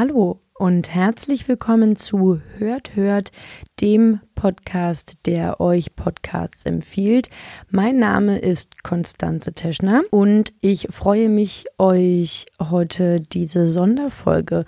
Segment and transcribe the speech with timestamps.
[0.00, 3.32] Hallo und herzlich willkommen zu Hört, Hört,
[3.80, 7.30] dem Podcast, der euch Podcasts empfiehlt.
[7.68, 14.66] Mein Name ist Konstanze Teschner und ich freue mich, euch heute diese Sonderfolge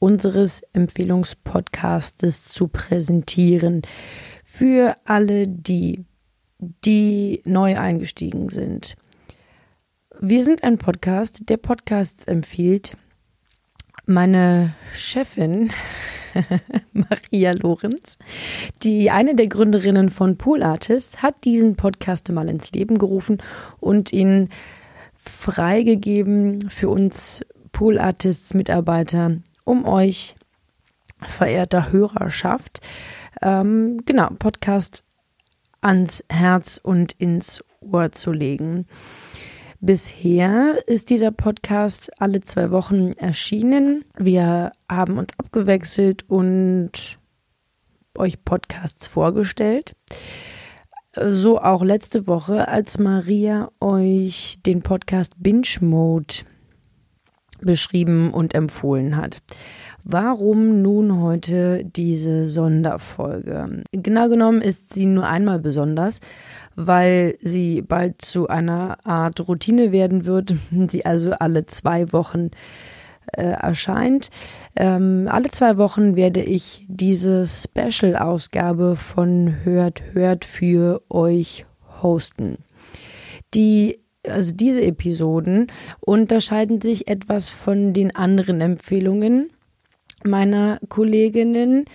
[0.00, 3.82] unseres Empfehlungspodcastes zu präsentieren.
[4.42, 6.06] Für alle die,
[6.58, 8.96] die neu eingestiegen sind.
[10.20, 12.96] Wir sind ein Podcast, der Podcasts empfiehlt,
[14.06, 15.72] meine Chefin,
[16.92, 18.16] Maria Lorenz,
[18.82, 23.42] die eine der Gründerinnen von Pool Artists, hat diesen Podcast mal ins Leben gerufen
[23.80, 24.48] und ihn
[25.16, 30.34] freigegeben für uns Pool Artists Mitarbeiter, um euch,
[31.20, 32.80] verehrter Hörerschaft,
[33.40, 35.04] ähm, genau, Podcast
[35.80, 38.86] ans Herz und ins Ohr zu legen.
[39.84, 44.04] Bisher ist dieser Podcast alle zwei Wochen erschienen.
[44.16, 47.18] Wir haben uns abgewechselt und
[48.16, 49.96] euch Podcasts vorgestellt.
[51.20, 56.32] So auch letzte Woche, als Maria euch den Podcast Binge Mode
[57.60, 59.38] beschrieben und empfohlen hat.
[60.04, 63.82] Warum nun heute diese Sonderfolge?
[63.92, 66.20] Genau genommen ist sie nur einmal besonders,
[66.76, 70.54] weil sie bald zu einer Art Routine werden wird,
[70.88, 72.50] sie also alle zwei Wochen
[73.36, 74.30] äh, erscheint.
[74.76, 81.66] Ähm, alle zwei Wochen werde ich diese Special-Ausgabe von Hört, Hört für euch
[82.02, 82.58] hosten.
[83.54, 83.98] Die
[84.28, 85.66] also diese Episoden
[86.00, 89.50] unterscheiden sich etwas von den anderen Empfehlungen
[90.24, 91.86] meiner Kolleginnen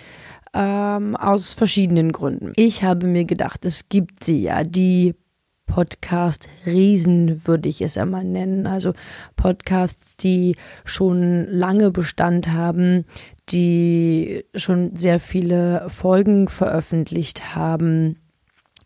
[0.58, 2.54] ähm, aus verschiedenen Gründen.
[2.56, 5.14] Ich habe mir gedacht, es gibt sie ja, die
[5.68, 8.66] Podcast-Riesen würde ich es einmal nennen.
[8.66, 8.94] Also
[9.36, 13.06] Podcasts, die schon lange Bestand haben,
[13.50, 18.18] die schon sehr viele Folgen veröffentlicht haben,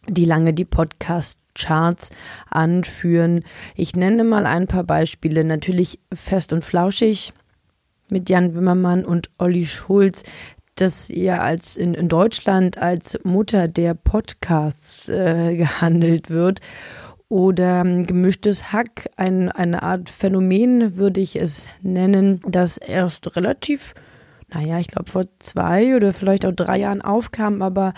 [0.07, 2.11] die lange die Podcast Charts
[2.49, 3.43] anführen.
[3.75, 5.43] Ich nenne mal ein paar Beispiele.
[5.43, 7.33] Natürlich fest und flauschig
[8.09, 10.23] mit Jan Wimmermann und Olli Schulz,
[10.81, 16.59] das ja als in, in Deutschland als Mutter der Podcasts äh, gehandelt wird.
[17.29, 23.93] Oder ähm, gemischtes Hack, ein, eine Art Phänomen würde ich es nennen, das erst relativ,
[24.53, 27.93] naja, ich glaube vor zwei oder vielleicht auch drei Jahren aufkam, aber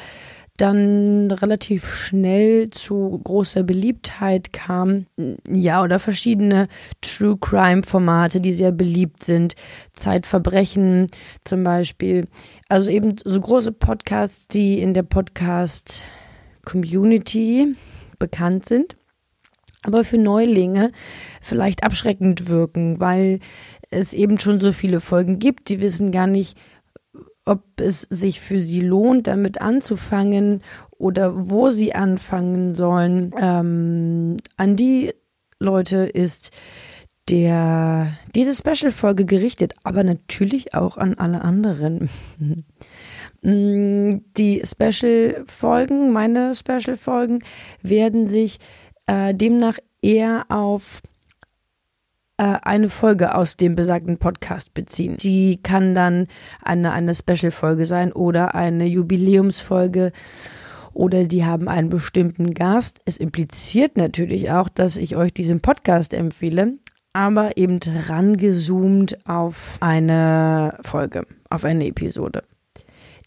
[0.64, 5.08] dann relativ schnell zu großer Beliebtheit kam.
[5.50, 6.70] Ja, oder verschiedene
[7.02, 9.56] True Crime Formate, die sehr beliebt sind.
[9.94, 11.08] Zeitverbrechen
[11.44, 12.28] zum Beispiel.
[12.70, 16.02] Also eben so große Podcasts, die in der Podcast
[16.64, 17.76] Community
[18.18, 18.96] bekannt sind,
[19.82, 20.94] aber für Neulinge
[21.42, 23.42] vielleicht abschreckend wirken, weil
[23.90, 25.68] es eben schon so viele Folgen gibt.
[25.68, 26.58] Die wissen gar nicht,
[27.46, 30.62] ob es sich für sie lohnt, damit anzufangen
[30.92, 33.34] oder wo sie anfangen sollen.
[33.40, 35.14] Ähm, an die
[35.60, 36.52] Leute ist
[37.30, 42.10] der diese Special-Folge gerichtet, aber natürlich auch an alle anderen.
[43.46, 47.44] Mm, die Special-Folgen, meine Special-Folgen,
[47.82, 48.58] werden sich
[49.06, 51.02] äh, demnach eher auf
[52.44, 55.18] äh, eine Folge aus dem besagten Podcast beziehen.
[55.18, 56.28] Die kann dann
[56.62, 60.12] eine, eine Special-Folge sein oder eine Jubiläumsfolge
[60.94, 63.02] oder die haben einen bestimmten Gast.
[63.06, 66.74] Es impliziert natürlich auch, dass ich euch diesen Podcast empfehle,
[67.14, 72.44] aber eben rangezoomt auf eine Folge, auf eine Episode.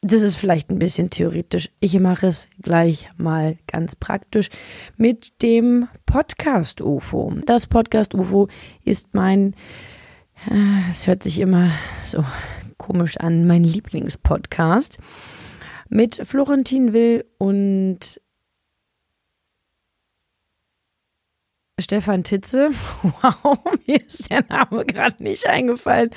[0.08, 1.68] Das ist vielleicht ein bisschen theoretisch.
[1.80, 4.50] Ich mache es gleich mal ganz praktisch
[4.96, 7.34] mit dem Podcast UFO.
[7.44, 8.46] Das Podcast UFO
[8.84, 9.54] ist mein,
[10.48, 12.24] äh, es hört sich immer so
[12.76, 14.98] komisch an, mein Lieblingspodcast
[15.88, 18.20] mit Florentin Will und
[21.80, 22.70] Stefan Titze.
[23.02, 23.58] Wow,
[23.88, 26.10] mir ist der Name gerade nicht eingefallen.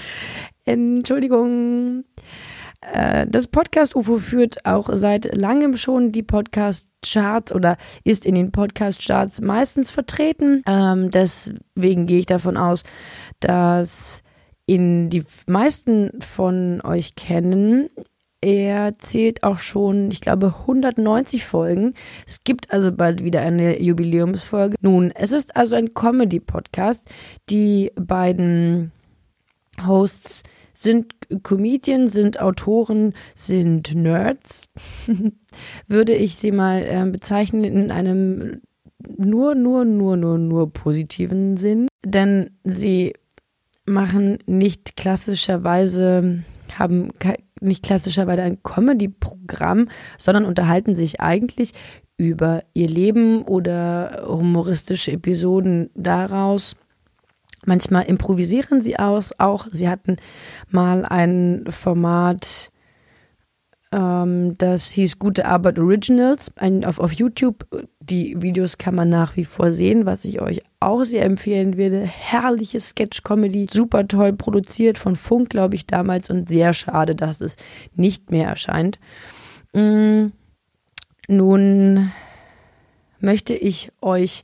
[0.65, 2.03] Entschuldigung.
[2.81, 8.51] Äh, das Podcast UFO führt auch seit langem schon die Podcast-Charts oder ist in den
[8.51, 10.63] Podcast-Charts meistens vertreten.
[10.65, 12.83] Ähm, deswegen gehe ich davon aus,
[13.39, 14.23] dass
[14.65, 17.89] in die meisten von euch kennen.
[18.41, 21.93] Er zählt auch schon, ich glaube, 190 Folgen.
[22.25, 24.77] Es gibt also bald wieder eine Jubiläumsfolge.
[24.79, 27.09] Nun, es ist also ein Comedy-Podcast.
[27.49, 28.93] Die beiden
[29.85, 30.43] Hosts
[30.81, 34.69] sind Comedian, sind Autoren, sind Nerds,
[35.87, 38.61] würde ich sie mal äh, bezeichnen in einem
[39.17, 41.87] nur, nur, nur, nur, nur positiven Sinn.
[42.05, 43.13] Denn sie
[43.85, 46.43] machen nicht klassischerweise,
[46.77, 47.09] haben
[47.59, 51.73] nicht klassischerweise ein Comedy-Programm, sondern unterhalten sich eigentlich
[52.15, 56.77] über ihr Leben oder humoristische Episoden daraus.
[57.65, 60.17] Manchmal improvisieren sie aus, auch sie hatten
[60.69, 62.71] mal ein Format,
[63.91, 67.65] ähm, das hieß Gute Arbeit Originals ein, auf, auf YouTube.
[67.99, 72.01] Die Videos kann man nach wie vor sehen, was ich euch auch sehr empfehlen würde.
[72.01, 77.57] Herrliche Sketch-Comedy, super toll produziert von Funk, glaube ich, damals und sehr schade, dass es
[77.95, 78.99] nicht mehr erscheint.
[79.73, 80.33] Mhm.
[81.27, 82.11] Nun
[83.19, 84.43] möchte ich euch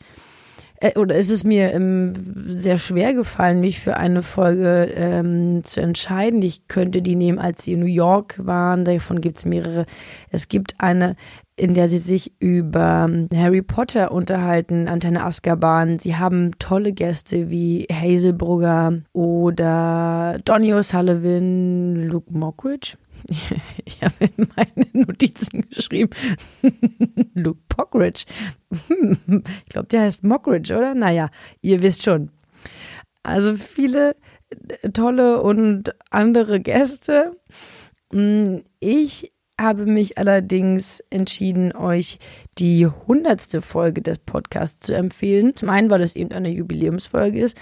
[0.81, 2.13] äh, oder ist es mir ähm,
[2.45, 6.41] sehr schwer gefallen, mich für eine Folge ähm, zu entscheiden.
[6.41, 8.85] Ich könnte die nehmen, als sie in New York waren.
[8.85, 9.85] Davon gibt es mehrere.
[10.29, 11.15] Es gibt eine,
[11.57, 15.99] in der sie sich über ähm, Harry Potter unterhalten, Antenne Azkaban.
[15.99, 22.97] Sie haben tolle Gäste wie Hazelbrugger oder Donny O'Sullivan, Luke Mockridge.
[23.85, 26.09] Ich habe in meine Notizen geschrieben,
[27.33, 28.25] Luke Pockridge.
[28.69, 30.93] Ich glaube, der heißt Mockridge, oder?
[30.93, 31.29] Naja,
[31.61, 32.31] ihr wisst schon.
[33.23, 34.15] Also viele
[34.93, 37.31] tolle und andere Gäste.
[38.11, 42.19] Mm, ich habe mich allerdings entschieden, euch
[42.57, 45.55] die hundertste Folge des Podcasts zu empfehlen.
[45.55, 47.57] Zum einen, weil es eben eine Jubiläumsfolge ist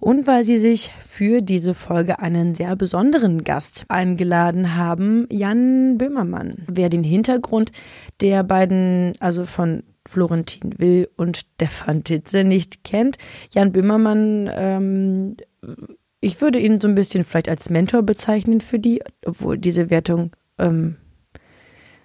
[0.00, 6.64] und weil sie sich für diese Folge einen sehr besonderen Gast eingeladen haben, Jan Böhmermann.
[6.68, 7.72] Wer den Hintergrund
[8.20, 13.18] der beiden, also von Florentin Will und Stefan Titze nicht kennt,
[13.52, 15.36] Jan Böhmermann, ähm,
[16.20, 20.32] ich würde ihn so ein bisschen vielleicht als Mentor bezeichnen für die, obwohl diese Wertung
[20.58, 20.96] ähm,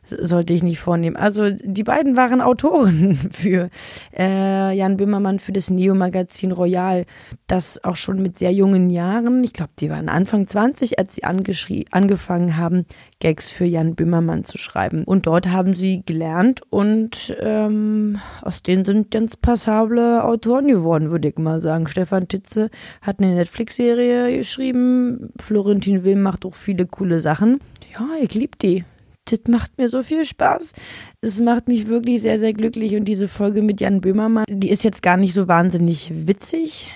[0.03, 1.15] sollte ich nicht vornehmen.
[1.15, 3.69] Also die beiden waren Autoren für
[4.17, 7.05] äh, Jan Böhmermann für das Neo-Magazin Royal,
[7.47, 11.23] das auch schon mit sehr jungen Jahren, ich glaube, die waren Anfang 20, als sie
[11.23, 12.85] angefangen haben,
[13.19, 15.05] Gags für Jan Böhmermann zu schreiben.
[15.05, 21.29] Und dort haben sie gelernt und ähm, aus denen sind ganz passable Autoren geworden, würde
[21.29, 21.87] ich mal sagen.
[21.87, 22.69] Stefan Titze
[23.01, 27.59] hat eine Netflix-Serie geschrieben, Florentin Will macht auch viele coole Sachen.
[27.93, 28.83] Ja, ich liebe die
[29.25, 30.73] das macht mir so viel Spaß.
[31.21, 32.95] Es macht mich wirklich sehr, sehr glücklich.
[32.95, 36.91] Und diese Folge mit Jan Böhmermann, die ist jetzt gar nicht so wahnsinnig witzig.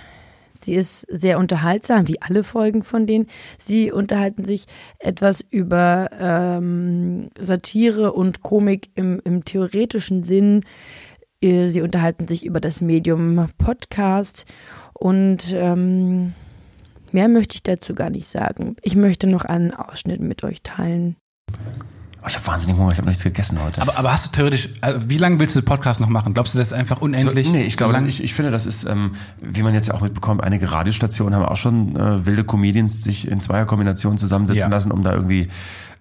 [0.61, 3.27] Sie ist sehr unterhaltsam, wie alle Folgen von denen.
[3.57, 4.65] Sie unterhalten sich
[4.99, 10.65] etwas über ähm, Satire und Komik im, im theoretischen Sinn.
[11.41, 14.45] Äh, sie unterhalten sich über das Medium Podcast
[14.93, 16.33] und ähm,
[17.11, 18.75] mehr möchte ich dazu gar nicht sagen.
[18.81, 21.15] Ich möchte noch einen Ausschnitt mit euch teilen.
[22.27, 23.81] Ich habe wahnsinnig Hunger, ich habe nichts gegessen heute.
[23.81, 26.33] Aber, aber hast du theoretisch, also wie lange willst du den Podcast noch machen?
[26.33, 27.45] Glaubst du, das ist einfach unendlich?
[27.45, 30.01] So, nee, ich glaube, ich, ich finde, das ist, ähm, wie man jetzt ja auch
[30.01, 34.67] mitbekommt, einige Radiostationen haben auch schon äh, wilde Comedians sich in zweier Kombination zusammensetzen ja.
[34.67, 35.49] lassen, um da irgendwie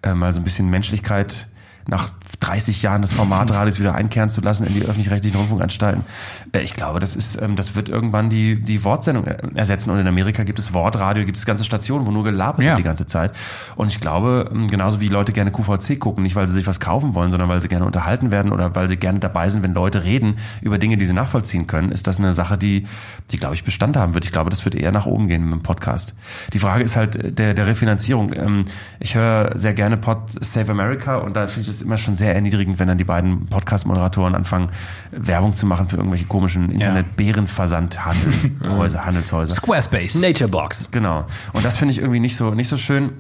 [0.02, 1.48] äh, mal so ein bisschen Menschlichkeit
[1.88, 2.10] nach
[2.40, 6.04] 30 Jahren des Formatradios wieder einkehren zu lassen in die öffentlich-rechtlichen Rundfunkanstalten.
[6.52, 9.24] Äh, ich glaube, das ist, ähm, das wird irgendwann die, die Wortsendung
[9.54, 9.90] ersetzen.
[9.90, 12.70] Und in Amerika gibt es Wortradio, gibt es ganze Stationen, wo nur gelabert ja.
[12.70, 13.32] wird die ganze Zeit.
[13.76, 16.80] Und ich glaube, ähm, genauso wie Leute gerne QVC gucken, nicht weil sie sich was
[16.80, 19.74] kaufen wollen, sondern weil sie gerne unterhalten werden oder weil sie gerne dabei sind, wenn
[19.74, 22.86] Leute reden über Dinge, die sie nachvollziehen können, ist das eine Sache, die,
[23.30, 24.24] die glaube ich, Bestand haben wird.
[24.24, 26.14] Ich glaube, das wird eher nach oben gehen mit dem Podcast.
[26.52, 28.32] Die Frage ist halt der, der Refinanzierung.
[28.34, 28.64] Ähm,
[28.98, 32.34] ich höre sehr gerne Pod Save America und da finde ich es immer schon sehr
[32.34, 34.68] erniedrigend, wenn dann die beiden Podcast-Moderatoren anfangen,
[35.10, 39.54] Werbung zu machen für irgendwelche komischen Internet-Bärenversandhandelshäuser, Handelshäuser.
[39.54, 40.16] Squarespace.
[40.16, 40.90] Naturebox.
[40.90, 41.26] Genau.
[41.52, 43.12] Und das finde ich irgendwie nicht so, nicht so schön.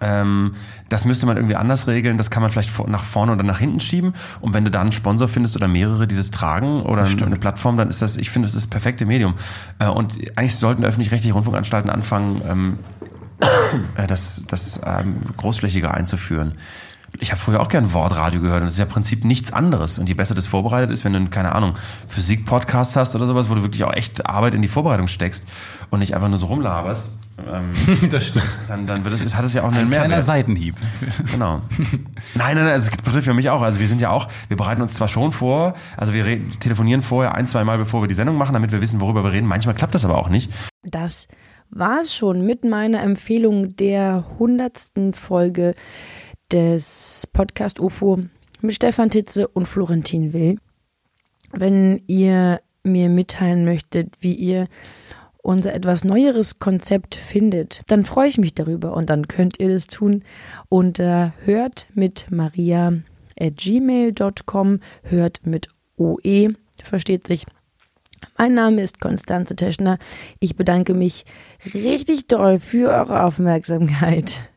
[0.00, 0.54] Ähm,
[0.88, 2.18] das müsste man irgendwie anders regeln.
[2.18, 4.14] Das kann man vielleicht nach vorne oder nach hinten schieben.
[4.40, 7.36] Und wenn du da einen Sponsor findest oder mehrere, die das tragen oder das eine
[7.36, 9.34] Plattform, dann ist das, ich finde, das ist das perfekte Medium.
[9.78, 12.78] Äh, und eigentlich sollten öffentlich-rechtliche Rundfunkanstalten anfangen, ähm,
[13.94, 16.54] äh, das, das ähm, großflächiger einzuführen
[17.18, 18.62] ich habe früher auch gern Wortradio gehört.
[18.62, 19.98] Das ist ja im Prinzip nichts anderes.
[19.98, 21.76] Und je besser das vorbereitet ist, wenn du, keine Ahnung,
[22.08, 25.46] Physik-Podcast hast oder sowas, wo du wirklich auch echt Arbeit in die Vorbereitung steckst
[25.90, 27.18] und nicht einfach nur so rumlaberst.
[27.46, 27.72] Ähm,
[28.10, 28.44] das stimmt.
[28.68, 30.08] Dann, dann wird es, hat es ja auch einen ein Mehrwert.
[30.08, 30.76] Kleiner Seitenhieb.
[31.30, 31.62] Genau.
[32.34, 33.62] Nein, nein, nein, also es betrifft ja mich auch.
[33.62, 36.24] Also wir sind ja auch, wir bereiten uns zwar schon vor, also wir
[36.60, 39.32] telefonieren vorher ein, zwei Mal, bevor wir die Sendung machen, damit wir wissen, worüber wir
[39.32, 39.46] reden.
[39.46, 40.50] Manchmal klappt das aber auch nicht.
[40.82, 41.28] Das
[41.70, 45.74] war es schon mit meiner Empfehlung der hundertsten Folge
[46.52, 48.18] des Podcast UFO
[48.60, 50.58] mit Stefan Titze und Florentin Will.
[51.52, 54.68] Wenn ihr mir mitteilen möchtet, wie ihr
[55.38, 59.86] unser etwas neueres Konzept findet, dann freue ich mich darüber und dann könnt ihr das
[59.86, 60.24] tun
[60.68, 62.92] unter hört mit maria
[63.40, 67.46] at gmail.com, hört mit OE, versteht sich.
[68.36, 69.98] Mein Name ist Konstanze Teschner.
[70.38, 71.24] Ich bedanke mich
[71.74, 74.51] richtig doll für eure Aufmerksamkeit.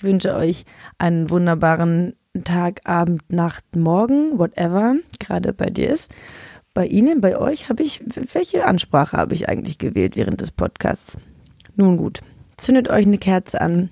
[0.00, 0.64] Ich wünsche euch
[0.96, 2.14] einen wunderbaren
[2.44, 6.10] Tag, Abend, Nacht, Morgen, whatever gerade bei dir ist.
[6.72, 8.02] Bei Ihnen, bei euch habe ich,
[8.32, 11.18] welche Ansprache habe ich eigentlich gewählt während des Podcasts?
[11.76, 12.20] Nun gut,
[12.56, 13.90] zündet euch eine Kerze an,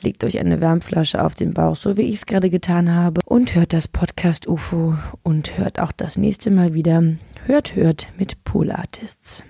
[0.00, 3.56] legt euch eine Wärmflasche auf den Bauch, so wie ich es gerade getan habe, und
[3.56, 7.02] hört das Podcast UFO und hört auch das nächste Mal wieder.
[7.46, 9.44] Hört, hört mit Pool Artists.